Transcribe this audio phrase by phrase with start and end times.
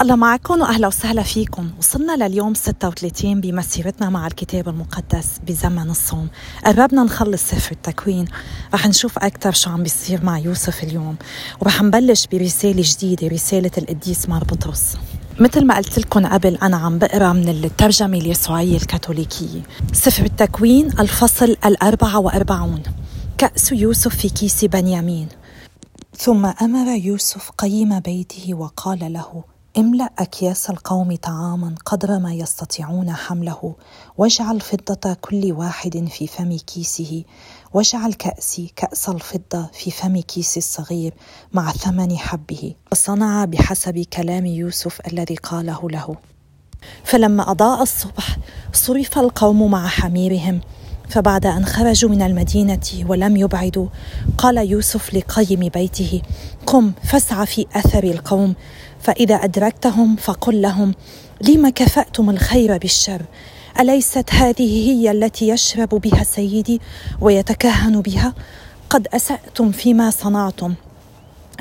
[0.00, 1.70] الله معكم وأهلا وسهلا فيكم.
[1.78, 6.28] وصلنا لليوم 36 بمسيرتنا مع الكتاب المقدس بزمن الصوم.
[6.66, 8.24] قربنا نخلص سفر التكوين.
[8.74, 11.16] رح نشوف أكثر شو عم بيصير مع يوسف اليوم.
[11.60, 14.96] ورح نبلش برسالة جديدة رسالة القديس مار بطرس.
[15.40, 19.62] مثل ما قلت لكم قبل أنا عم بقرأ من الترجمة اليسوعية الكاثوليكية.
[19.92, 22.82] سفر التكوين الفصل الأربعة وأربعون.
[23.38, 25.28] كأس يوسف في كيس بنيامين.
[26.16, 33.74] ثم أمر يوسف قيم بيته وقال له املأ أكياس القوم طعاما قدر ما يستطيعون حمله
[34.18, 37.24] واجعل فضة كل واحد في فم كيسه
[37.72, 41.14] واجعل كأسي كأس الفضة في فم كيس الصغير
[41.52, 42.74] مع ثمن حبه.
[42.90, 46.16] فصنع بحسب كلام يوسف الذي قاله له.
[47.04, 48.38] فلما أضاء الصبح
[48.72, 50.60] صرف القوم مع حميرهم
[51.08, 53.88] فبعد أن خرجوا من المدينة ولم يبعدوا
[54.38, 56.22] قال يوسف لقيم بيته
[56.66, 58.54] قم فاسع في أثر القوم
[59.04, 60.94] فإذا أدركتهم فقل لهم
[61.48, 63.22] لم كفأتم الخير بالشر؟
[63.80, 66.80] أليست هذه هي التي يشرب بها سيدي
[67.20, 68.34] ويتكهن بها؟
[68.90, 70.74] قد أسأتم فيما صنعتم.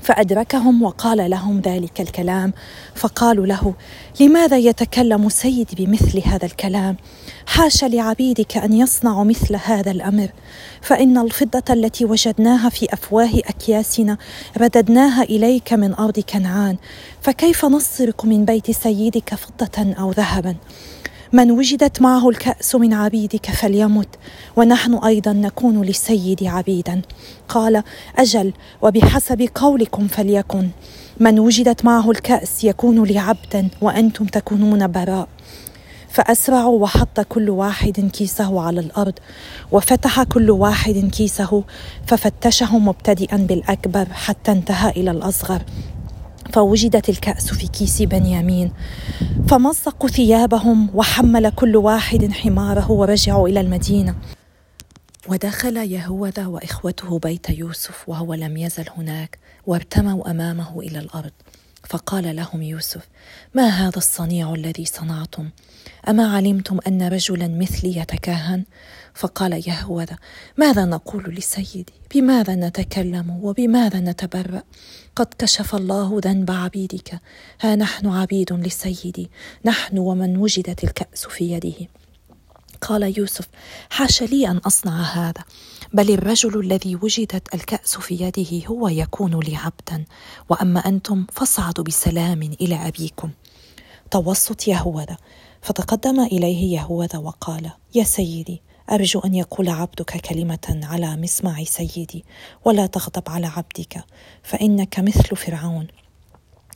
[0.04, 2.54] فأدركهم وقال لهم ذلك الكلام.
[2.96, 3.74] فقالوا له
[4.20, 6.98] لماذا يتكلم سيدي بمثل هذا الكلام؟
[7.46, 10.28] حاش لعبيدك أن يصنعوا مثل هذا الأمر.
[10.82, 14.18] فإن الفضة التي وجدناها في أفواه أكياسنا
[14.58, 16.78] رددناها إليك من أرض كنعان.
[17.22, 20.56] فكيف نصرك من بيت سيدك فضة أو ذهبا؟
[21.34, 24.08] من وجدت معه الكأس من عبيدك فليمت
[24.56, 27.02] ونحن أيضا نكون للسيد عبيدا.
[27.50, 27.84] قال
[28.18, 30.70] أجل وبحسب قولكم فليكن.
[31.20, 35.28] من وجدت معه الكأس يكون لعبدا وأنتم تكونون براء.
[36.10, 39.14] فأسرعوا وحط كل واحد كيسه على الأرض
[39.72, 41.64] وفتح كل واحد كيسه
[42.08, 45.62] ففتشه مبتدئا بالأكبر حتى انتهى إلى الأصغر.
[46.54, 48.72] فوجدت الكأس في كيس بنيامين
[49.48, 54.16] فمزقوا ثيابهم وحمل كل واحد حماره ورجعوا إلى المدينة.
[55.28, 61.32] ودخل يهوذا وإخوته بيت يوسف وهو لم يزل هناك وارتموا أمامه إلى الأرض.
[61.90, 63.08] فقال لهم يوسف
[63.54, 65.50] ما هذا الصنيع الذي صنعتم؟
[66.10, 68.64] أما علمتم أن رجلا مثلي يتكهن
[69.14, 70.18] فقال يهوذا
[70.58, 74.64] ماذا نقول لسيدي؟ بماذا نتكلم وبماذا نتبرأ؟
[75.16, 77.20] قد كشف الله ذنب عبيدك.
[77.62, 79.30] ها نحن عبيد لسيدي
[79.66, 81.88] نحن ومن وجدت الكأس في يده.
[82.82, 83.48] قال يوسف
[83.90, 85.44] حاش لي أن أصنع هذا.
[85.94, 90.06] بل الرجل الذي وجدت الكأس في يده هو يكون لي عبدا.
[90.50, 93.32] وأما أنتم فاصعدوا بسلام إلى أبيكم.
[94.12, 95.18] توسط يهوذا
[95.62, 102.26] فتقدم إليه يهوذا وقال يا سيدي أرجو أن يقول عبدك كلمة على مسمع سيدي
[102.66, 104.04] ولا تغضب على عبدك
[104.44, 105.88] فإنك مثل فرعون.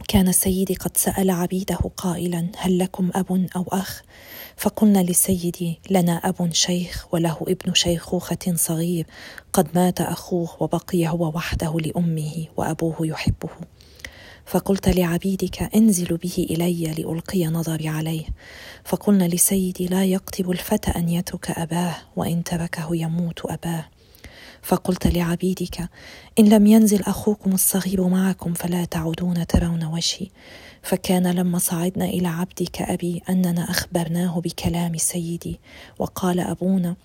[0.07, 4.03] كان سيدي قد سأل عبيده قائلا هل لكم أب أو أخ؟
[4.57, 9.06] فقلنا لسيدي لنا أب شيخ وله ابن شيخوخة صغير
[9.53, 13.50] قد مات أخوه وبقي هو وحده لأمه وأبوه يحبه.
[14.47, 18.25] فقلت لعبيدك انزلوا به إلي لألقي نظري عليه.
[18.84, 23.86] فقلنا لسيدي لا يقطب الفتى أن يترك أباه وإن تركه يموت أباه.
[24.62, 25.90] فقلت لعبيدك
[26.40, 30.28] إن لم ينزل أخوكم الصغير معكم فلا تعودون ترون وجهي.
[30.84, 35.59] فكان لما صعدنا إلى عبدك أبي أننا أخبرناه بكلام سيدي.
[36.00, 36.96] وقال أبونا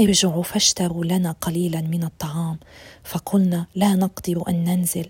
[0.00, 2.58] ارجعوا فاشتروا لنا قليلا من الطعام.
[3.04, 5.06] فقلنا لا نقدر أن ننزل.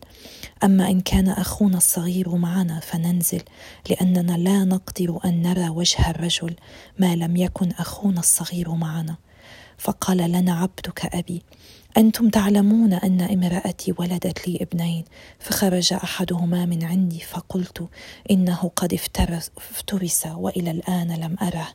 [0.65, 3.43] أما إن كان أخونا الصغير معنا فننزل
[3.91, 6.55] لأننا لا نقدر أن نرى وجه الرجل
[6.99, 9.17] ما لم يكن أخونا الصغير معنا.
[9.79, 11.43] فقال لنا عبدك أبي
[11.97, 15.05] أنتم تعلمون أن امرأتي ولدت لي ابنين
[15.39, 17.89] فخرج أحدهما من عندي فقلت
[18.31, 19.51] إنه قد افترس,
[20.37, 21.69] وإلى الآن لم أره.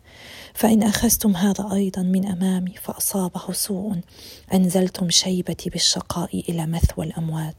[0.53, 3.99] فإن أخذتم هذا أيضا من أمامي فأصابه سوء.
[4.53, 7.55] أنزلتم شيبتي بالشقاء إلى مثوى الأموات.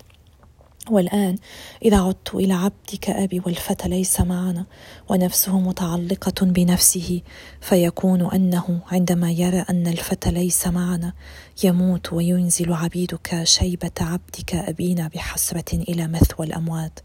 [0.90, 1.36] والآن
[1.84, 4.66] إذا عدت إلى عبدك أبي والفتى ليس معنا
[5.08, 7.20] ونفسه متعلقة بنفسه
[7.60, 11.12] فيكون أنه عندما يرى أن الفتى ليس معنا
[11.64, 16.98] يموت وينزل عبيدك شيبة عبدك أبينا بحسرة إلى مثوى الأموات.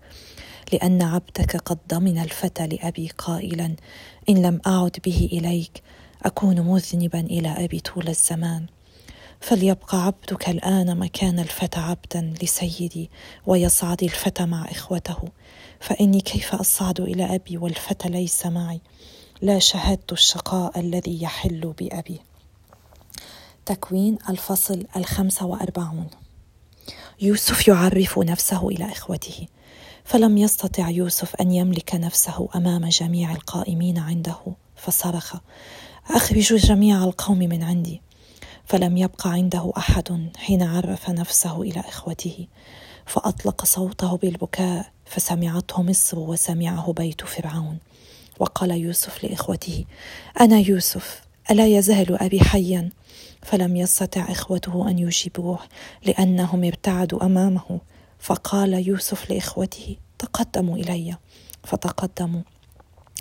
[0.74, 3.76] لأن عبدك قد ضمن الفتى لأبي قائلا
[4.30, 5.84] إن لم أعد به إليك
[6.24, 8.66] أكون مذنبا إلى أبي طول الزمان.
[9.42, 13.10] فليبقى عبدك الآن مكان الفتى عبدا لسيدي
[13.46, 15.18] ويصعد الفتى مع إخوته.
[15.80, 18.82] فإني كيف أصعد إلى أبي والفتى ليس معي؟
[19.42, 22.20] لا شهدت الشقاء الذي يحل بأبي.
[23.66, 26.08] تكوين الفصل الخمسة وأربعون.
[27.22, 29.48] يوسف يعرف نفسه إلى إخوته.
[30.04, 34.40] فلم يستطع يوسف أن يملك نفسه أمام جميع القائمين عنده
[34.76, 35.36] فصرخ.
[36.10, 38.02] اخرجوا جميع القوم من عندي.
[38.68, 42.48] فلم يبق عنده أحد حين عرف نفسه إلى إخوته
[43.06, 47.78] فأطلق صوته بالبكاء فسمعته مصر وسمعه بيت فرعون.
[48.40, 49.86] وقال يوسف لإخوته
[50.42, 51.22] أنا يوسف
[51.52, 52.90] ألا يزال أبي حيا؟
[53.44, 55.60] فلم يستطع إخوته أن يجيبوه
[56.06, 57.82] لأنهم ابتعدوا أمامه.
[58.20, 61.18] فقال يوسف لإخوته تقدموا إلي.
[61.64, 62.42] فتقدموا.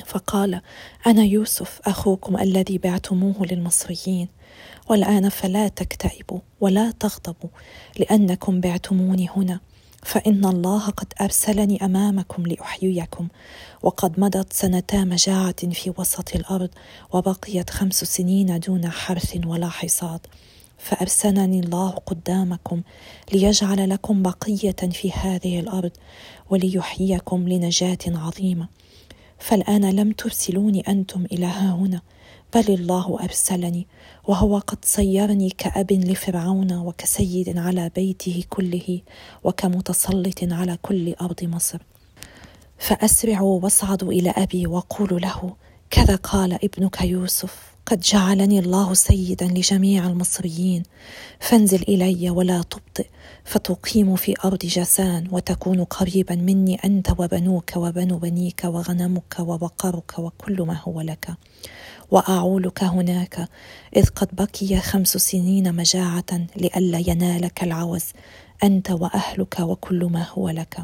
[0.07, 0.61] فقال
[1.07, 4.29] أنا يوسف أخوكم الذي بعتموه للمصريين.
[4.89, 7.51] والآن فلا تكتئبوا ولا تغضبوا
[7.99, 9.61] لأنكم بعتموني هنا
[10.03, 13.29] فإن الله قد أرسلني أمامكم لأحييكم
[13.83, 16.71] وقد مضت سنتا مجاعة في وسط الأرض
[17.13, 20.21] وبقيت خمس سنين دون حرث ولا حصاد
[20.79, 22.83] فأرسلني الله قدامكم
[23.33, 25.91] ليجعل لكم بقية في هذه الأرض
[26.51, 28.69] وليحييكم لنجاة عظيمة
[29.39, 32.01] فالآن لم ترسلوني أنتم إلى ها هنا
[32.57, 33.87] بل الله أرسلني
[34.25, 39.01] وهو قد صيرني كأب لفرعون وكسيد على بيته كله
[39.45, 41.79] وكمتسلط على كل أرض مصر.
[42.79, 45.57] فأسرعوا وأصعدوا إلى أبي وقولوا له
[45.91, 47.76] كذا قال ابنك يوسف.
[47.87, 50.83] قد جعلني الله سيدا لجميع المصريين.
[51.41, 53.07] فانزل إلي ولا تبطئ
[53.45, 60.79] فتقيم في أرض جسان وتكون قريبا مني أنت وبنوك وبنو بنيك وغنمك وبقرك وكل ما
[60.83, 61.35] هو لك.
[62.11, 63.49] وأعولك هناك
[63.97, 68.05] إذ قد بقي خمس سنين مجاعة لئلا ينالك العوز
[68.65, 70.79] أنت وأهلك وكل ما هو لك.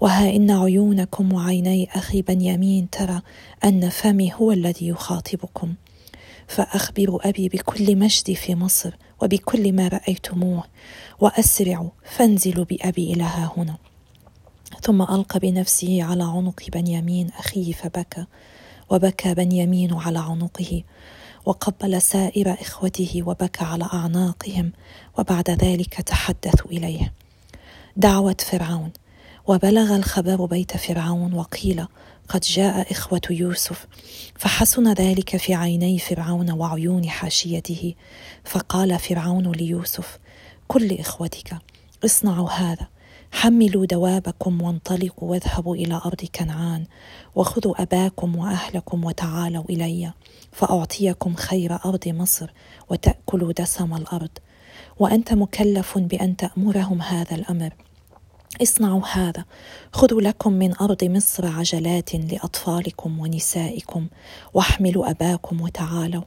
[0.00, 3.22] وها إن عيونكم وعيني أخي بنيامين ترى
[3.64, 5.74] أن فمي هو الذي يخاطبكم.
[6.52, 10.64] فأخبر أبي بكل مجدي في مصر وبكل ما رأيتموه
[11.20, 13.76] وأسرعوا فانزلوا بأبي إلى ها هنا.
[14.82, 18.26] ثم ألقى بنفسه على عنق بنيامين أخيه فبكى
[18.90, 20.82] وبكى بنيامين على عنقه
[21.46, 24.72] وقبل سائر إخوته وبكى على أعناقهم
[25.18, 27.12] وبعد ذلك تحدثوا إليه.
[27.96, 28.92] دعوة فرعون
[29.46, 31.86] وبلغ الخبر بيت فرعون وقيل
[32.28, 33.86] قد جاء إخوة يوسف
[34.38, 37.94] فحسن ذلك في عيني فرعون وعيون حاشيته
[38.44, 40.18] فقال فرعون ليوسف
[40.68, 41.56] كل إخوتك
[42.04, 42.86] اصنعوا هذا
[43.32, 46.84] حملوا دوابكم وانطلقوا واذهبوا إلى أرض كنعان
[47.34, 50.12] وخذوا أباكم وأهلكم وتعالوا إلي
[50.52, 52.50] فأعطيكم خير أرض مصر
[52.90, 54.30] وتأكلوا دسم الأرض
[54.98, 57.72] وأنت مكلف بأن تأمرهم هذا الأمر.
[58.62, 59.44] اصنعوا هذا.
[59.92, 64.06] خذوا لكم من أرض مصر عجلات لأطفالكم ونسائكم
[64.54, 66.22] واحملوا أباكم وتعالوا.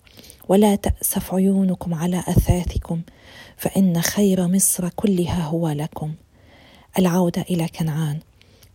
[0.49, 3.01] ولا تأسف عيونكم على أثاثكم
[3.57, 6.13] فإن خير مصر كلها هو لكم.
[6.99, 8.19] العودة إلى كنعان.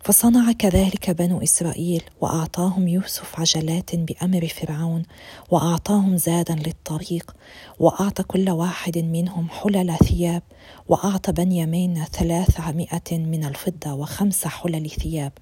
[0.04, 5.02] فصنع كذلك بنو إسرائيل وأعطاهم يوسف عجلات بأمر فرعون
[5.50, 7.36] وأعطاهم زادا للطريق
[7.78, 10.42] واعطى كل واحد منهم حلل ثياب
[10.88, 15.32] واعطى بنيامين ثلاثمائة من الفضة وخمس حلل ثياب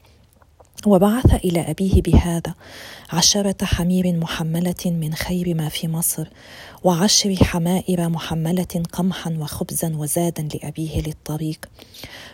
[0.86, 2.54] وبعث إلى أبيه بهذا
[3.12, 6.28] عشرة حمير محملة من خير ما في مصر
[6.84, 11.66] وعشر حمائر محملة قمحا وخبزا وزادا لأبيه للطريق.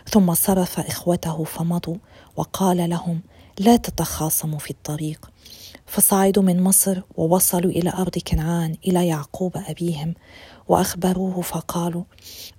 [0.09, 1.95] ثم صرف إخوته فمضوا
[2.35, 3.21] وقال لهم
[3.59, 5.29] لا تتخاصموا في الطريق.
[5.85, 10.13] فصعدوا من مصر ووصلوا إلى أرض كنعان إلى يعقوب أبيهم
[10.67, 12.03] وأخبروه فقالوا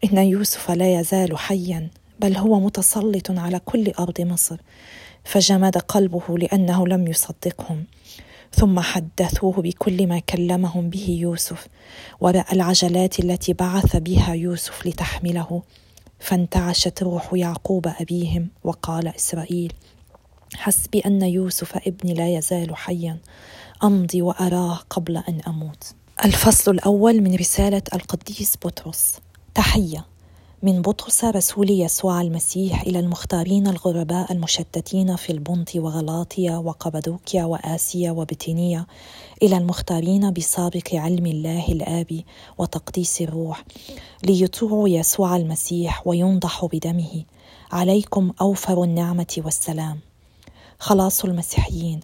[0.04, 1.90] إن يوسف لا يزال حيا
[2.20, 4.56] بل هو متسلط على كل أرض مصر.
[5.26, 7.84] فجمد قلبه لأنه لم يصدقهم.
[8.54, 11.66] ثم حدثوه بكل ما كلمهم به يوسف
[12.20, 15.62] وراى العجلات التي بعث بها يوسف لتحمله.
[16.20, 19.72] فانتعشت روح يعقوب أبيهم وقال إسرائيل
[20.54, 23.18] حسبي أن يوسف ابني لا يزال حيا
[23.84, 25.94] أمضي وأراه قبل أن أموت.
[26.24, 29.18] الفصل الأول من رسالة القديس بطرس.
[29.54, 30.06] تحية.
[30.62, 38.86] من بطرس رسول يسوع المسيح إلى المختارين الغرباء المشتتين في البنط وغلاطيا وقبدوكيا وآسيا وبتينيا
[39.42, 42.22] إلى المختارين بسابق علم الله الآب
[42.58, 43.64] وتقديس الروح
[44.24, 47.24] ليطوعوا يسوع المسيح وينضحوا بدمه.
[47.72, 49.98] عليكم أوفر النعمة والسلام.
[50.78, 52.00] خلاص المسيحيين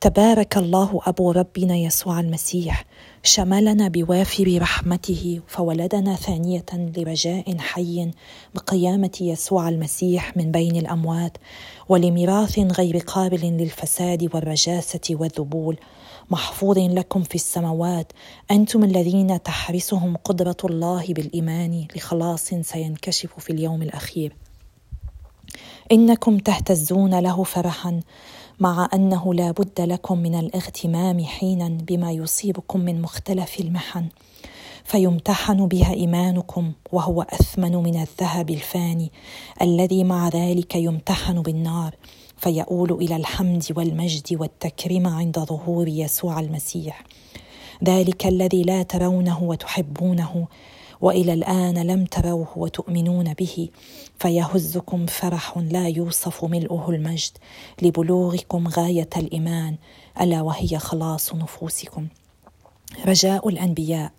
[0.00, 2.84] تبارك الله أبو ربنا يسوع المسيح
[3.22, 8.10] شملنا بوافر رحمته فولدنا ثانية لرجاء حي
[8.54, 11.38] بقيامة يسوع المسيح من بين الأموات
[11.88, 15.76] ولميراث غير قابل للفساد والرجاسة والذبول.
[16.30, 18.12] محفوظ لكم في السماوات
[18.50, 24.36] أنتم الذين تحرسهم قدرة الله بالإيمان لخلاص سينكشف في اليوم الأخير.
[25.92, 28.00] إنكم تهتزون له فرحا.
[28.60, 34.08] مع أنه لا بد لكم من الاغتمام حينا بما يصيبكم من مختلف المحن
[34.84, 39.12] فيمتحن بها إيمانكم وهو أثمن من الذهب الفاني
[39.62, 41.94] الذي مع ذلك يمتحن بالنار
[42.36, 47.04] فيؤول إلى الحمد والمجد والتكريم عند ظهور يسوع المسيح.
[47.84, 50.46] ذلك الذي لا ترونه وتحبونه
[51.00, 53.68] وإلى الآن لم تروه وتؤمنون به
[54.18, 57.30] فيهزكم فرح لا يوصف ملؤه المجد.
[57.82, 59.76] لبلوغكم غاية الإيمان
[60.20, 62.08] ألا وهي خلاص نفوسكم.
[63.06, 64.12] رجاء الأنبياء.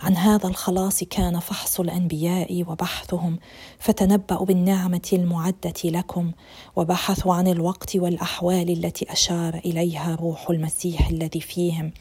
[0.00, 3.38] عن هذا الخلاص كان فحص الأنبياء وبحثهم
[3.78, 6.32] فتنبأوا بالنعمة المعدة لكم
[6.76, 11.92] وبحثوا عن الوقت والأحوال التي أشار إليها روح المسيح الذي فيهم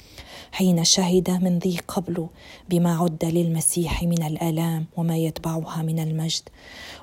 [0.51, 2.27] حين شهد من ذي قبل
[2.69, 6.43] بما عد للمسيح من الآلام وما يتبعها من المجد.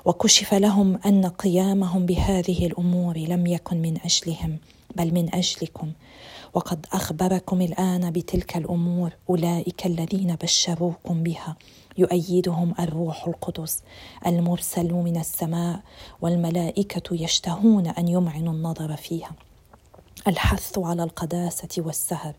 [0.05, 4.57] وكشف لهم أن قيامهم بهذه الأمور لم يكن من أجلهم
[4.95, 5.91] بل من أجلكم.
[6.53, 11.55] وقد أخبركم الآن بتلك الأمور أولئك الذين بشروكم بها.
[11.97, 13.83] يؤيدهم الروح القدس
[14.25, 15.79] المرسل من السماء
[16.21, 19.31] والملائكة يشتهون أن يمعنوا النظر فيها.
[20.27, 22.33] الحث على القداسة والسهر.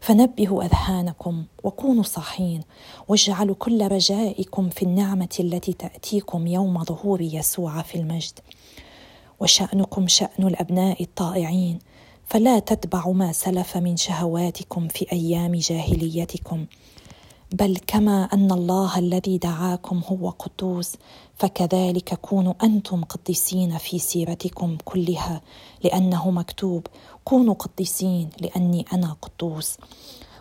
[0.00, 2.62] فنبهوا أذهانكم وكونوا صاحين.
[3.08, 8.38] واجعلوا كل رجائكم في النعمة التي تأتيكم يوم ظهور يسوع في المجد.
[9.40, 11.78] وشأنكم شأن الأبناء الطائعين.
[12.26, 16.66] فلا تتبعوا ما سلف من شهواتكم في أيام جاهليتكم.
[17.52, 20.92] بل كما أن الله الذي دعاكم هو قدوس
[21.36, 25.40] فكذلك كونوا أنتم قديسين في سيرتكم كلها
[25.84, 26.86] لأنه مكتوب
[27.24, 29.76] كونوا قديسين لأني أنا قدوس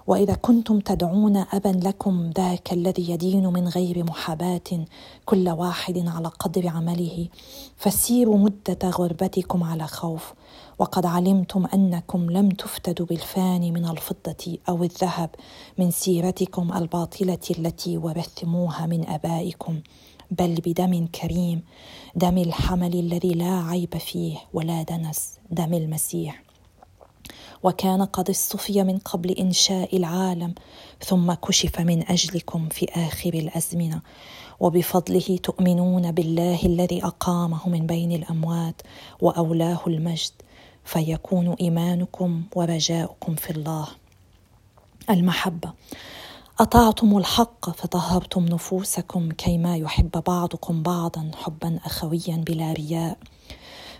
[0.07, 4.85] وإذا كنتم تدعون أبا لكم ذاك الذي يدين من غير محاباة
[5.25, 7.27] كل واحد على قدر عمله.
[7.77, 10.33] فسيروا مدة غربتكم على خوف.
[10.79, 15.29] وقد علمتم أنكم لم تفتدوا بالفان من الفضة أو الذهب
[15.77, 19.79] من سيرتكم الباطلة التي ورثتموها من آبائكم
[20.31, 21.61] بل بدم كريم
[22.15, 26.43] دم الحمل الذي لا عيب فيه ولا دنس دم المسيح.
[27.63, 30.55] وكان قد اصطفي من قبل إنشاء العالم
[31.05, 34.01] ثم كشف من أجلكم في آخر الأزمنة.
[34.59, 38.81] وبفضله تؤمنون بالله الذي أقامه من بين الأموات
[39.21, 40.31] وأولاه المجد.
[40.85, 43.87] فيكون إيمانكم ورجاؤكم في الله.
[45.09, 45.73] المحبة.
[46.59, 53.17] أطعتم الحق فطهرتم نفوسكم كيما يحب بعضكم بعضا حبا اخويا بلا رياء.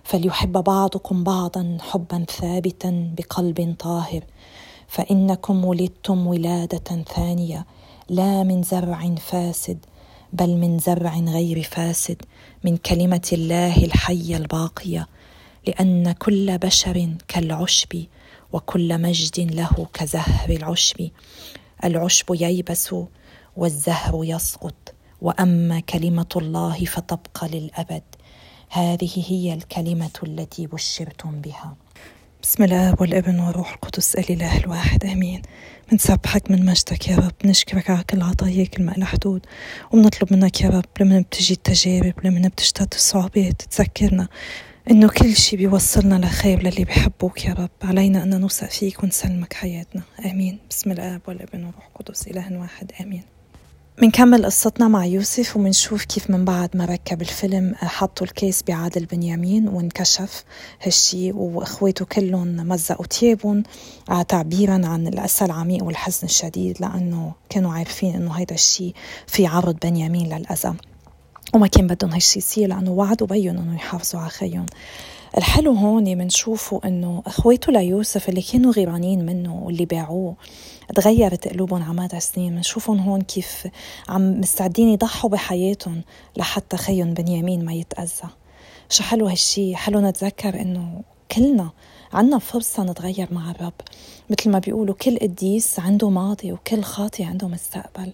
[0.04, 4.24] فليحب بعضكم بعضا حبا ثابتا بقلب طاهر.
[4.88, 7.66] فإنكم ولدتم ولادة ثانية
[8.10, 9.86] لا من زرع فاسد
[10.34, 12.22] بل من زرع غير فاسد
[12.64, 15.08] من كلمة الله الحية الباقية.
[15.68, 18.06] لأن كل بشر كالعشب
[18.54, 21.10] وكل مجد له كزهر العشب.
[21.84, 22.96] العشب ييبس
[23.56, 28.04] والزهر يسقط وأما كلمة الله فتبقى للأبد.
[28.70, 31.76] هذه هي الكلمة التي بشرتم بها.
[32.44, 35.42] بسم الله والابن والروح القدس الإله الواحد آمين.
[35.92, 37.34] بنسبحك من مجدك يا رب.
[37.46, 39.46] نشكرك على كل عطاياك الما حدود
[39.92, 43.62] وبنطلب منك يا رب لما بتجي التجارب لما بتشتد الصعوبات.
[43.62, 44.28] تذكرنا
[44.92, 47.70] إنه كل شي بيوصلنا لخير للي بحبوك يا رب.
[47.84, 50.02] علينا أن نوثق فيك ونسلمك حياتنا.
[50.26, 50.60] آمين.
[50.70, 52.92] بسم الآب والابن والروح القدس إله واحد.
[53.02, 53.24] آمين.
[54.02, 59.68] منكمل قصتنا مع يوسف ومنشوف كيف من بعد ما ركب الفيلم حطوا الكيس بعادل بنيامين
[59.68, 60.44] وانكشف
[60.82, 63.64] هالشي واخواته كلهم مزقوا تيابهم
[64.28, 68.94] تعبيرا عن الأسى العميق والحزن الشديد لأنه كانوا عارفين إنه هيدا الشيء
[69.28, 70.74] في عرض بنيامين للاذى
[71.54, 74.66] وما كان بدهم هالشي يصير لأنه وعدوا بيهم إنه يحافظوا على خيهم
[75.38, 80.36] الحلو هون بنشوفه إنه اخواته ليوسف اللي كانوا غيرانين منه واللي باعوه
[80.96, 83.68] تغيرت قلوبهم مدى سنين بنشوفهم هون كيف
[84.10, 86.02] عم مستعدين يضحوا بحياتهم
[86.38, 88.30] لحتى خيهم بنيامين ما يتأذى.
[88.90, 91.70] شو حلو هالشي؟ حلو نتذكر إنه كلنا
[92.14, 93.74] عنا فرصة نتغير مع الرب.
[94.30, 98.14] مثل ما بيقولوا كل قديس عنده ماضي وكل خاطي عنده مستقبل.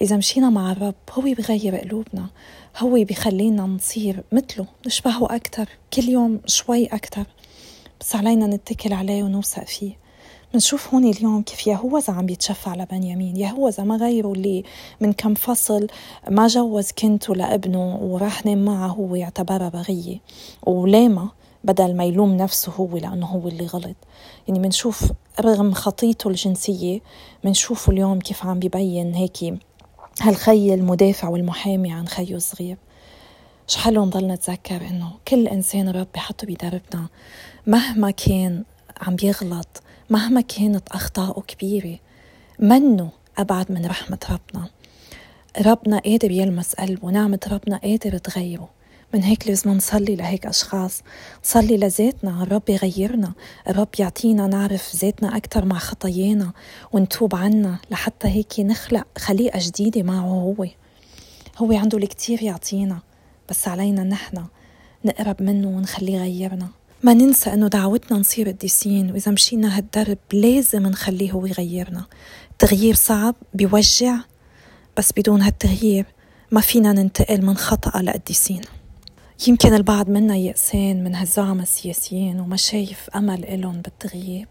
[0.00, 2.26] إذا مشينا مع الرب هو بيغير قلوبنا
[2.78, 7.24] هو بيخلينا نصير مثله نشبهه أكتر كل يوم شوي أكتر.
[8.00, 9.96] بس علينا نتكل عليه ونوثق فيه.
[10.52, 13.36] بنشوف هون اليوم كيف يهوذا عم بيتشفع لبنيامين.
[13.36, 14.64] يهوذا ما غيره اللي
[15.00, 15.86] من كم فصل
[16.30, 20.18] ما جوز كنته لابنه وراح نام معه هو يعتبرها بغية.
[20.62, 21.28] وليما
[21.64, 23.96] بدل ما يلوم نفسه هو لأنه هو اللي غلط.
[24.48, 27.00] يعني بنشوف رغم خطيته الجنسية
[27.44, 29.54] بنشوفه اليوم كيف عم بيبين هيك
[30.22, 32.76] هالخي المدافع والمحامي عن خيه الصغير؟
[33.68, 37.08] مش حلو نضل نتذكر إنه كل إنسان رب بحطه بدربنا
[37.66, 38.64] مهما كان
[39.00, 41.98] عم بيغلط مهما كانت أخطاءه كبيرة
[42.58, 44.68] منه أبعد من رحمة ربنا.
[45.66, 48.68] ربنا قادر يلمس قلبه ونعمة ربنا قادر تغيره.
[49.14, 51.02] من هيك لازم نصلي لهيك أشخاص.
[51.44, 53.32] نصلي لذاتنا الرب يغيرنا.
[53.68, 56.52] الرب يعطينا نعرف ذاتنا أكثر مع خطايانا
[56.92, 60.66] ونتوب عنا لحتى هيك نخلق خليقة جديدة معه هو.
[61.58, 62.98] هو عنده الكتير يعطينا
[63.48, 64.44] بس علينا نحن
[65.04, 66.68] نقرب منه ونخليه يغيرنا.
[67.02, 72.04] ما ننسى إنه دعوتنا نصير قديسين وإذا مشينا هالدرب لازم نخليه هو يغيرنا.
[72.50, 74.16] التغيير صعب بيوجع
[74.96, 76.06] بس بدون هالتغيير
[76.50, 78.60] ما فينا ننتقل من خطأ لقديسين.
[79.48, 84.46] يمكن البعض منا يأسان من هالزعماء السياسيين وما شايف أمل إلهم بالتغيير.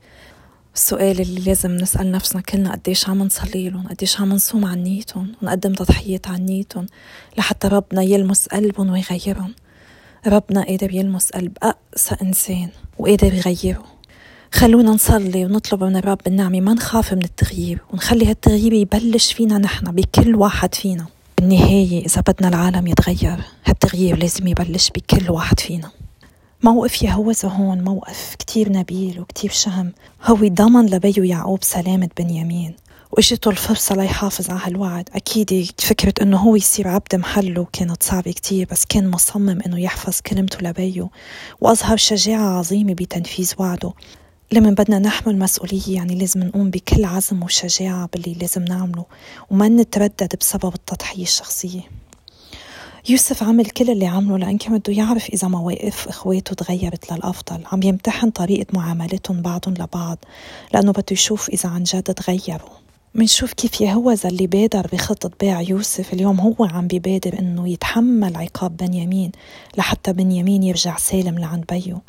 [0.76, 5.32] السؤال اللي لازم نسأل نفسنا كلنا قديش عم نصلي لهم؟ قديش عم نصوم عن نيتهم
[5.42, 6.86] ونقدم تضحيات عن نيتهم
[7.38, 9.56] لحتى ربنا يلمس قلبهم ويغيرهم.
[10.28, 12.70] ربنا قادر يلمس قلب أقسى إنسان
[13.00, 13.86] وقادر يغيره.
[14.54, 19.92] خلونا نصلي ونطلب من الرب النعمة ما نخاف من التغيير ونخلي هالتغيير يبلش فينا نحن
[19.92, 21.06] بكل واحد فينا.
[21.40, 25.92] بالنهاية إذا بدنا العالم يتغير هالتغيير لازم يبلش بكل واحد فينا.
[26.64, 29.94] موقف يهوذا هون موقف كتير نبيل وكتير شهم.
[30.24, 32.76] هو ضمن لبيه يعقوب سلامة بنيامين
[33.12, 35.10] واجته الفرصة ليحافظ على هالوعد.
[35.14, 40.20] أكيد فكرة إنه هو يصير عبد محله كانت صعبة كتير بس كان مصمم إنه يحفظ
[40.28, 41.10] كلمته لبيه
[41.62, 43.94] وأظهر شجاعة عظيمة بتنفيذ وعده.
[44.52, 49.06] لما بدنا نحمل مسؤولية يعني لازم نقوم بكل عزم وشجاعة باللي لازم نعمله
[49.50, 51.82] وما نتردد بسبب التضحية الشخصية.
[53.10, 57.64] يوسف عمل كل اللي عمله لأن كان بده يعرف إذا مواقف إخواته تغيرت للأفضل.
[57.72, 60.18] عم يمتحن طريقة معاملتهم بعضهم لبعض
[60.74, 62.70] لأنه بده يشوف إذا عن جد تغيروا.
[63.16, 68.78] منشوف كيف يهوذا اللي بادر بخطة بيع يوسف اليوم هو عم بيبادر إنه يتحمل عقاب
[68.78, 69.32] بنيامين
[69.78, 72.02] لحتى بنيامين يرجع سالم لعند بيه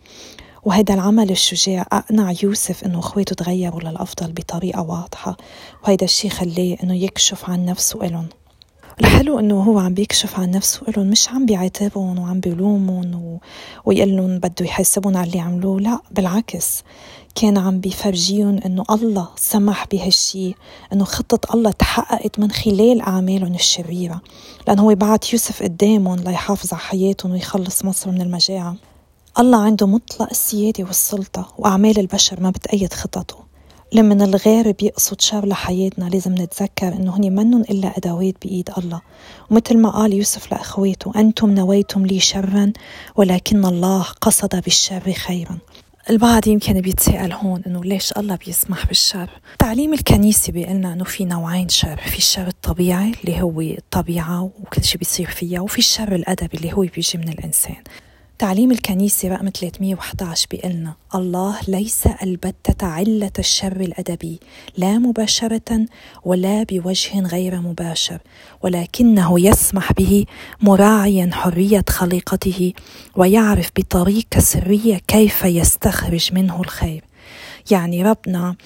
[0.64, 5.36] وهيدا العمل الشجاع أقنع يوسف إنه إخواته تغيروا للأفضل بطريقة واضحة.
[5.84, 8.28] وهيدا الشي خلاه إنه يكشف عن نفسه إلهم.
[9.00, 13.38] الحلو إنه هو عم بيكشف عن نفسه إلهم مش عم بيعاتبهم وعم بيلومهم و...
[13.84, 15.80] ويقول لهم بده يحاسبهم على اللي عملوه.
[15.80, 16.82] لا بالعكس.
[17.34, 20.54] كان عم بيفرجيهم إنه الله سمح بهالشي
[20.92, 24.20] إنه خطة الله تحققت من خلال أعمالهم الشريرة.
[24.68, 28.76] لأنه هو بعت يوسف قدامهم ليحافظ على حياتهم ويخلص مصر من المجاعة.
[29.38, 33.44] الله عنده مطلق السيادة والسلطة وأعمال البشر ما بتأيد خططه.
[33.92, 39.00] لما الغير بيقصد شر لحياتنا لازم نتذكر إنه هني منن إلا أدوات بإيد الله.
[39.50, 42.72] ومثل ما قال يوسف لأخواته أنتم نويتم لي شرا
[43.16, 45.58] ولكن الله قصد بالشر خيرا.
[46.10, 51.68] البعض يمكن بيتساءل هون إنه ليش الله بيسمح بالشر؟ تعليم الكنيسة بيقلنا إنه في نوعين
[51.68, 56.72] شر في الشر الطبيعي اللي هو الطبيعة وكل شيء بيصير فيها وفي الشر الأدبي اللي
[56.72, 57.76] هو بيجي من الإنسان.
[58.40, 64.40] تعليم الكنيسة رقم 311 بيقلنا الله ليس البتة علة الشر الأدبي
[64.76, 65.86] لا مباشرة
[66.24, 68.18] ولا بوجه غير مباشر
[68.62, 70.24] ولكنه يسمح به
[70.60, 72.72] مراعيا حرية خليقته
[73.16, 77.04] ويعرف بطريقة سرية كيف يستخرج منه الخير.
[77.70, 78.56] يعني ربنا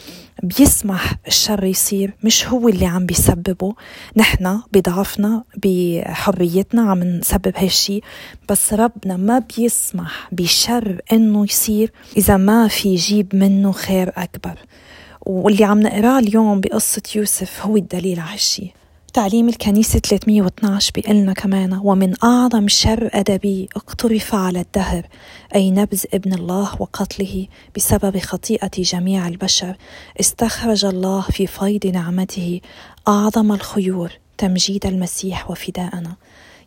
[0.42, 3.74] بيسمح الشر يصير مش هو اللي عم بيسببه.
[4.16, 8.00] نحن بضعفنا بحريتنا عم نسبب هالشي
[8.48, 14.58] بس ربنا ما بيسمح بشر إنه يصير إذا ما في يجيب منه خير أكبر.
[15.26, 18.72] واللي عم نقراه اليوم بقصة يوسف هو الدليل على هالشي.
[19.14, 25.06] تعليم الكنيسة 312 بيقلنا كمان ومن أعظم شر أدبي اقترف على الدهر
[25.54, 27.46] أي نبذ ابن الله وقتله
[27.76, 29.76] بسبب خطيئة جميع البشر.
[30.20, 32.60] استخرج الله في فيض نعمته
[33.08, 36.16] أعظم الخيور تمجيد المسيح وفداءنا.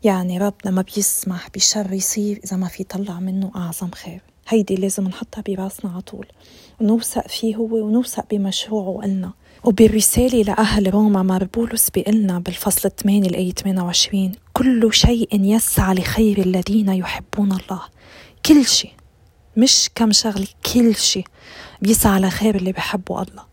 [0.03, 4.21] يعني ربنا ما بيسمح بشر يصير إذا ما في طلع منه أعظم خير.
[4.47, 6.25] هيدي لازم نحطها براسنا على طول
[6.81, 13.51] ونوثق فيه هو ونوثق بمشروعه وقلنا وبالرسالة لأهل روما مار بولس بيقلنا بالفصل 8 الآية
[13.51, 17.81] 28 كل شيء يسعى لخير الذين يحبون الله.
[18.45, 18.91] كل شيء
[19.57, 21.25] مش كم شغلة كل شيء
[21.81, 23.43] بيسعى لخير اللي بحبوا الله.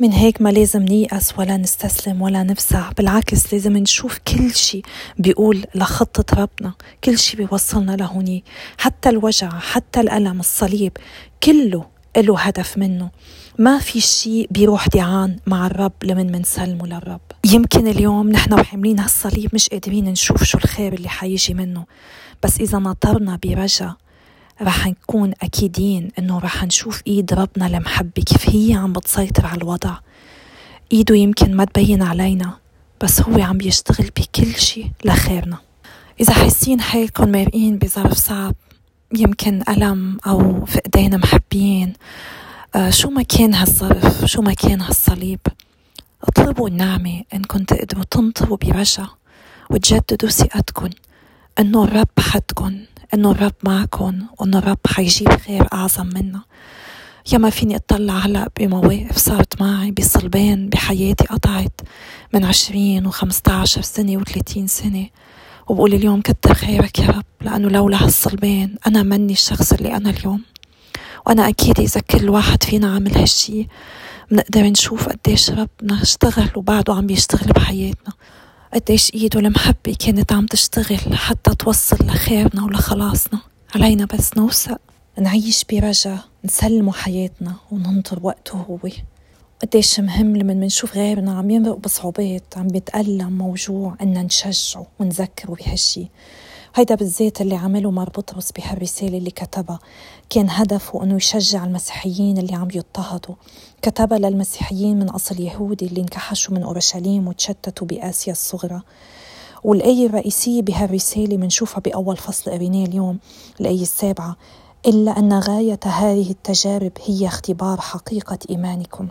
[0.00, 4.82] من هيك ما لازم نيأس ولا نستسلم ولا نفزع بالعكس لازم نشوف كل شيء
[5.18, 8.44] بيقول لخطة ربنا كل شيء بيوصلنا لهوني
[8.78, 10.92] حتى الوجع حتى الألم الصليب
[11.42, 11.86] كله
[12.16, 13.10] له هدف منه.
[13.58, 17.20] ما في شيء بيروح دعان مع الرب لمن منسلمه للرب.
[17.44, 21.84] يمكن اليوم نحن وحاملين هالصليب مش قادرين نشوف شو الخير اللي حيجي منه.
[22.42, 23.94] بس إذا نطرنا برجا
[24.62, 29.96] رح نكون أكيدين إنه رح نشوف إيد ربنا المحبة كيف هي عم بتسيطر على الوضع.
[30.92, 32.56] إيده يمكن ما تبين علينا
[33.00, 35.58] بس هو عم بيشتغل بكل شيء لخيرنا.
[36.20, 38.54] إذا حاسين حالكم مارقين بظرف صعب
[39.14, 41.92] يمكن ألم أو فقدان محبين
[42.74, 45.40] آه شو ما كان هالظرف شو ما كان هالصليب.
[46.22, 49.06] اطلبوا النعمة إنكم تقدروا تنطروا برجا
[49.70, 50.90] وتجددوا ثقتكم
[51.58, 52.78] إنه الرب حدكم
[53.14, 56.42] إنه الرب معكم وإنه الرب حيجيب خير أعظم منا.
[57.32, 61.80] يا ما فيني أطلع هلأ بمواقف صارت معي بصلبان بحياتي قطعت
[62.34, 65.06] من عشرين وخمسة عشر سنة وثلاثين سنة.
[65.70, 70.42] وبقول اليوم كتر خيرك يا رب لأنه لولا هالصلبان أنا مني الشخص اللي أنا اليوم.
[71.26, 73.66] وأنا أكيد إذا كل واحد فينا عمل هالشي
[74.30, 78.12] بنقدر نشوف قديش ربنا اشتغل وبعده عم بيشتغل بحياتنا.
[78.74, 83.40] قديش إيده المحبة كانت عم تشتغل لحتى توصل لخيرنا ولخلاصنا.
[83.74, 84.80] علينا بس نوثق
[85.20, 88.78] نعيش برجا نسلمه حياتنا وننطر وقته هو.
[89.62, 96.08] قديش مهم لما منشوف غيرنا عم يمرق بصعوبات عم بيتألم موجوع إن نشجعه ونذكره بهالشي.
[96.74, 99.78] هيدا بالذات اللي عمله مار بطرس بهالرسالة اللي كتبها.
[100.30, 103.34] كان هدفه إنه يشجع المسيحيين اللي عم يضطهدوا.
[103.82, 108.82] كتبها للمسيحيين من أصل يهودي اللي انكحشوا من أورشليم وتشتتوا بآسيا الصغرى.
[109.64, 113.18] والآية الرئيسية بهالرسالة منشوفها بأول فصل قريناه اليوم
[113.60, 114.36] الآية السابعة.
[114.86, 119.08] إلا أن غاية هذه التجارب هي اختبار حقيقة إيمانكم.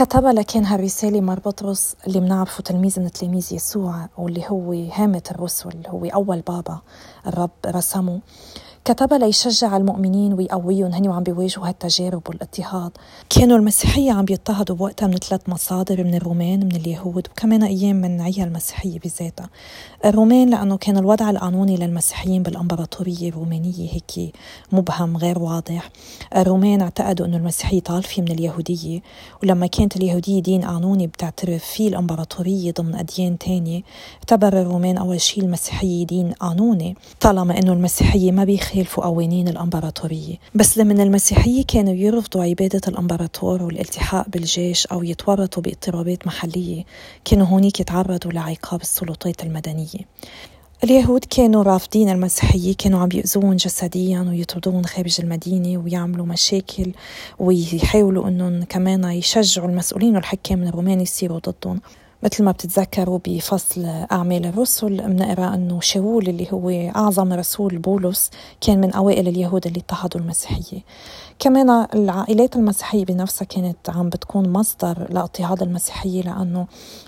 [0.00, 5.86] كتب لكن هالرسالة مار بطرس اللي بنعرفه تلميذ من تلاميذ يسوع واللي هو هامة الرسل
[5.86, 6.80] هو أول بابا
[7.26, 8.20] الرب رسمه
[8.84, 12.90] كتب ليشجع المؤمنين ويقويهم هني وعم بيواجهوا هالتجارب والاضطهاد
[13.30, 18.20] كانوا المسيحية عم بيضطهدوا بوقتها من ثلاث مصادر من الرومان من اليهود وكمان أيام من
[18.20, 19.48] عيا المسيحية بذاتها.
[20.04, 24.34] الرومان لأنه كان الوضع القانوني للمسيحيين بالإمبراطورية الرومانية هيك
[24.72, 25.90] مبهم غير واضح.
[26.36, 29.00] الرومان اعتقدوا أنه المسيحية طالفة من اليهودية
[29.42, 33.82] ولما كانت اليهودية دين قانوني بتعترف فيه الإمبراطورية ضمن أديان تانية
[34.18, 40.36] اعتبر الرومان أول شيء المسيحية دين قانوني طالما أنه المسيحية ما بيخ يخالفوا قوانين الإمبراطورية.
[40.54, 46.84] بس لمن المسيحية كانوا يرفضوا عبادة الإمبراطور والالتحاق بالجيش أو يتورطوا باضطرابات محلية.
[47.24, 50.00] كانوا هونيك يتعرضوا لعقاب السلطات المدنية.
[50.84, 56.92] اليهود كانوا رافضين المسيحية كانوا عم بيأذون جسديا ويطردون خارج المدينة ويعملوا مشاكل
[57.38, 61.80] ويحاولوا إنهم كمان يشجعوا المسؤولين والحكام الرومان يصيروا ضدهم.
[62.22, 68.30] مثل ما بتتذكروا بفصل أعمال الرسل بنقرا أنه شاول اللي هو أعظم رسول بولس
[68.60, 70.80] كان من أوائل اليهود اللي اضطهدوا المسيحية.
[71.40, 76.66] كمان العائلات المسيحية بنفسها كانت عم بتكون مصدر لاضطهاد المسيحية لأنه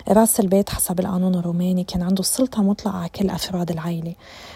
[0.09, 4.13] راس البيت حسب القانون الروماني كان عنده سلطة مطلقة على كل أفراد العائلة.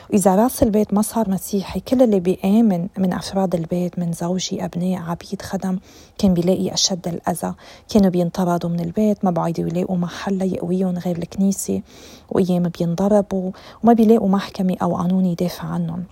[0.10, 5.02] وإذا راس البيت ما صار مسيحي كل اللي بيآمن من أفراد البيت من زوجي أبناء
[5.02, 5.80] عبيد خدم
[6.18, 7.54] كان بيلاقي أشد الأذى.
[7.90, 11.82] كانوا بينطردوا من البيت ما بعيدوا يلاقوا محل يقويهم غير الكنيسة
[12.30, 13.52] وأيام بينضربوا
[13.84, 16.04] وما بيلاقوا محكمة أو قانون يدافع عنهم.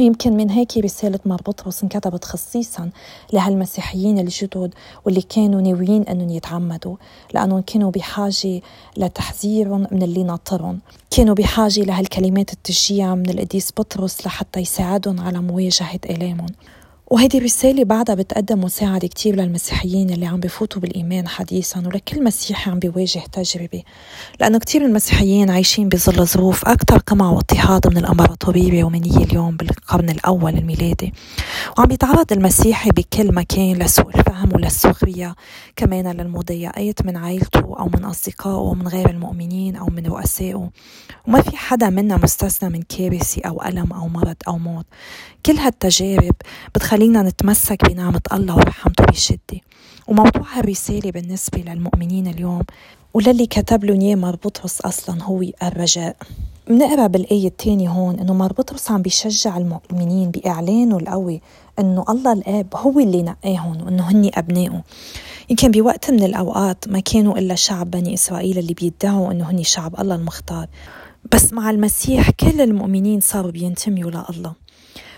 [0.00, 2.90] ويمكن من هيك رسالة مار بطرس انكتبت خصيصا
[3.32, 4.74] لهالمسيحيين الجدد
[5.04, 6.96] واللي كانوا ناويين إنهم يتعمدوا
[7.34, 8.60] لأنهم كانوا بحاجة
[8.96, 10.78] لتحذيرهم من اللي ناطرهم.
[11.10, 16.46] كانوا بحاجة لهالكلمات التشجيع من القديس بطرس لحتى يساعدهم على مواجهة آلامهم.
[17.12, 22.78] وهيدي الرسالة بعدها بتقدم مساعدة كتير للمسيحيين اللي عم بفوتوا بالإيمان حديثا ولكل مسيحي عم
[22.78, 23.82] بيواجه تجربة.
[24.40, 30.54] لأنه كتير المسيحيين عايشين بظل ظروف أكثر قمع واضطهاد من الإمبراطورية الرومانية اليوم بالقرن الأول
[30.54, 31.12] الميلادي.
[31.78, 35.34] وعم بيتعرض المسيحي بكل مكان لسوء الفهم وللسخرية
[35.76, 40.70] كمان للمضايقات من عائلته أو من أصدقائه أو من غير المؤمنين أو من رؤسائه.
[41.28, 44.86] وما في حدا منا مستثنى من كارثة أو ألم أو مرض أو موت.
[45.46, 46.34] كل هالتجارب
[47.02, 49.60] بتخلينا نتمسك بنعمة الله ورحمته بشدة.
[50.08, 52.62] وموضوع هالرسالة بالنسبة للمؤمنين اليوم
[53.14, 56.16] وللي كتب لهم اياه مربطرس أصلا هو الرجاء.
[56.68, 61.40] بنقرأ بالآية الثانية هون إنه مربطرس عم بيشجع المؤمنين بإعلانه القوي
[61.78, 64.82] إنه الله الآب هو اللي نقاهم وإنه هني أبنائه.
[65.50, 70.00] يمكن بوقت من الأوقات ما كانوا إلا شعب بني إسرائيل اللي بيدعوا إنه هني شعب
[70.00, 70.66] الله المختار.
[71.32, 74.61] بس مع المسيح كل المؤمنين صاروا بينتميوا لله.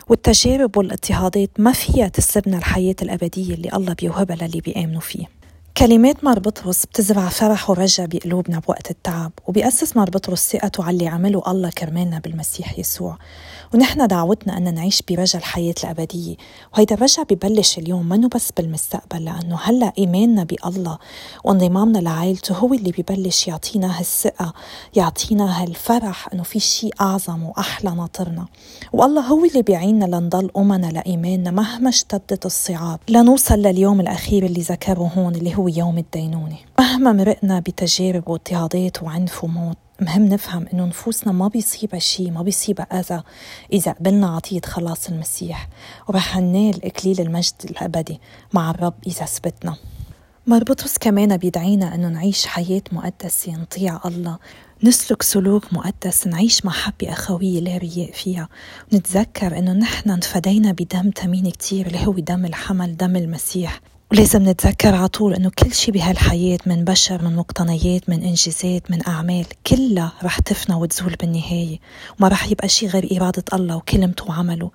[0.09, 5.27] والتجارب والاضطهادات ما فيها تسلبنا الحياة الأبدية اللي الله بيوهبها للي بيآمنوا فيه.
[5.79, 11.09] كلمات مار بطرس بتزرع فرح ورجا بقلوبنا بوقت التعب وبيأسس مار بطرس ثقته على اللي
[11.09, 13.19] عمله الله كرمالنا بالمسيح يسوع.
[13.75, 16.37] ونحن دعوتنا أن نعيش برجا الحياة الأبدية
[16.75, 20.99] وهيدا الرجا ببلش اليوم منه بس بالمستقبل لأنه هلأ إيماننا بالله
[21.45, 24.55] وانضمامنا لعائلته هو اللي ببلش يعطينا هالثقة
[24.97, 28.47] يعطينا هالفرح أنه في شيء أعظم وأحلى ناطرنا.
[28.93, 33.01] والله هو اللي بيعيننا لنضل أمنا لإيماننا مهما اشتدت الصعاب.
[33.09, 36.59] لنوصل لليوم الأخير اللي ذكره هون اللي هو يوم الدينونة.
[36.79, 43.01] مهما مرقنا بتجارب واضطهادات وعنف وموت مهم نفهم إنه نفوسنا ما بيصيبها شيء ما بيصيبها
[43.01, 43.23] أذى
[43.73, 45.69] إذا قبلنا عطية خلاص المسيح.
[46.09, 48.21] ورح ننال إكليل المجد الأبدي
[48.53, 49.77] مع الرب إذا ثبتنا.
[50.47, 54.39] مربطوس كمان بيدعينا إنه نعيش حياة مقدسة نطيع الله.
[54.85, 58.49] نسلك سلوك مقدس نعيش محبة أخوية لا رياء فيها.
[58.93, 63.81] ونتذكر إنه نحن انفدينا بدم ثمين كتير اللي هو دم الحمل دم المسيح.
[64.13, 69.07] ولازم نتذكر على طول إنه كل شيء بهالحياة من بشر من مقتنيات من إنجازات من
[69.09, 71.79] أعمال كلها رح تفنى وتزول بالنهاية
[72.19, 74.71] وما رح يبقى شيء غير إرادة الله وكلمته وعمله.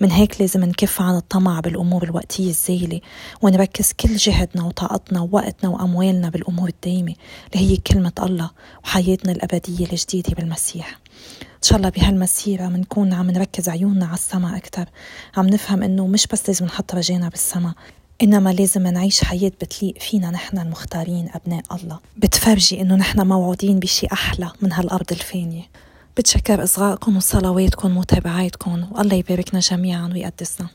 [0.00, 3.00] من هيك لازم نكف عن الطمع بالأمور الوقتية الزايلة
[3.42, 7.14] ونركز كل جهدنا وطاقتنا ووقتنا وأموالنا بالأمور الدايمة
[7.54, 8.50] اللي هي كلمة الله
[8.84, 10.98] وحياتنا الأبدية الجديدة بالمسيح.
[11.40, 14.86] إن شاء الله بهالمسيرة بنكون عم نركز عيوننا على السما أكثر
[15.36, 17.74] عم نفهم إنه مش بس لازم نحط رجينا بالسما
[18.22, 21.98] إنما لازم نعيش حياة بتليق فينا نحن المختارين أبناء الله.
[22.16, 25.62] بتفرجي إنه نحن موعودين بشي أحلى من هالأرض الفانية.
[26.16, 30.66] بتشكر إصغائكم وصلواتكم ومتابعاتكم والله يباركنا جميعا ويقدسنا.